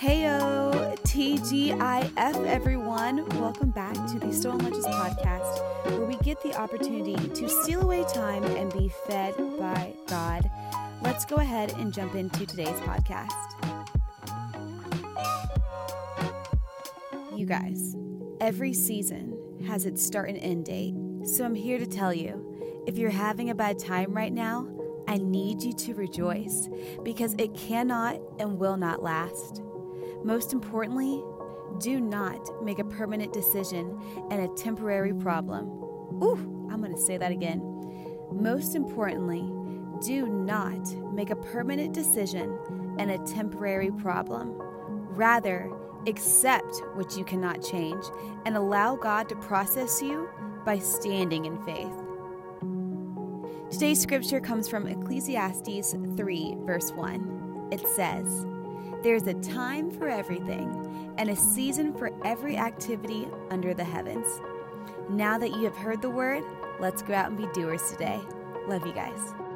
Heyo, 0.00 0.98
TGIF, 1.02 2.46
everyone. 2.46 3.28
Welcome 3.38 3.70
back 3.70 3.92
to 3.92 4.18
the 4.18 4.32
Stolen 4.32 4.60
Lunches 4.60 4.86
podcast, 4.86 5.62
where 5.90 6.06
we 6.06 6.16
get 6.22 6.42
the 6.42 6.54
opportunity 6.54 7.16
to 7.16 7.48
steal 7.50 7.82
away 7.82 8.06
time 8.14 8.42
and 8.42 8.72
be 8.72 8.90
fed 9.06 9.34
by 9.58 9.92
God. 10.06 10.50
Let's 11.02 11.26
go 11.26 11.36
ahead 11.36 11.74
and 11.74 11.92
jump 11.92 12.14
into 12.14 12.46
today's 12.46 12.80
podcast. 12.80 13.28
You 17.36 17.44
guys, 17.44 17.94
every 18.40 18.72
season 18.72 19.36
has 19.66 19.84
its 19.84 20.02
start 20.02 20.30
and 20.30 20.38
end 20.38 20.64
date, 20.64 20.94
so 21.26 21.44
I'm 21.44 21.54
here 21.54 21.78
to 21.78 21.86
tell 21.86 22.14
you 22.14 22.84
if 22.86 22.96
you're 22.96 23.10
having 23.10 23.50
a 23.50 23.54
bad 23.54 23.78
time 23.78 24.14
right 24.14 24.32
now, 24.32 24.66
I 25.06 25.18
need 25.18 25.60
you 25.60 25.74
to 25.74 25.92
rejoice 25.92 26.70
because 27.02 27.34
it 27.36 27.52
cannot 27.52 28.18
and 28.38 28.58
will 28.58 28.78
not 28.78 29.02
last. 29.02 29.60
Most 30.24 30.52
importantly, 30.52 31.22
do 31.78 32.00
not 32.00 32.62
make 32.62 32.78
a 32.78 32.84
permanent 32.84 33.32
decision 33.32 33.98
and 34.30 34.42
a 34.42 34.54
temporary 34.54 35.14
problem. 35.14 35.68
Ooh, 36.22 36.68
I'm 36.70 36.80
going 36.80 36.94
to 36.94 37.00
say 37.00 37.16
that 37.16 37.32
again. 37.32 37.62
Most 38.32 38.74
importantly, 38.74 39.50
do 40.04 40.26
not 40.26 40.94
make 41.12 41.30
a 41.30 41.36
permanent 41.36 41.94
decision 41.94 42.58
and 42.98 43.10
a 43.10 43.18
temporary 43.18 43.90
problem. 43.90 44.54
Rather, 44.56 45.70
accept 46.06 46.82
what 46.94 47.16
you 47.16 47.24
cannot 47.24 47.62
change 47.62 48.04
and 48.46 48.56
allow 48.56 48.96
God 48.96 49.28
to 49.28 49.36
process 49.36 50.00
you 50.02 50.28
by 50.64 50.78
standing 50.78 51.44
in 51.44 51.62
faith. 51.64 51.92
Today's 53.70 54.00
scripture 54.00 54.40
comes 54.40 54.68
from 54.68 54.86
Ecclesiastes 54.86 55.94
3, 56.16 56.56
verse 56.60 56.90
1. 56.92 57.68
It 57.70 57.86
says, 57.86 58.46
there's 59.02 59.26
a 59.26 59.34
time 59.34 59.90
for 59.90 60.08
everything 60.08 61.14
and 61.16 61.30
a 61.30 61.36
season 61.36 61.92
for 61.94 62.10
every 62.24 62.56
activity 62.56 63.28
under 63.50 63.74
the 63.74 63.84
heavens. 63.84 64.40
Now 65.08 65.38
that 65.38 65.52
you 65.52 65.64
have 65.64 65.76
heard 65.76 66.02
the 66.02 66.10
word, 66.10 66.44
let's 66.78 67.02
go 67.02 67.14
out 67.14 67.28
and 67.28 67.36
be 67.36 67.46
doers 67.52 67.90
today. 67.90 68.20
Love 68.66 68.86
you 68.86 68.92
guys. 68.92 69.34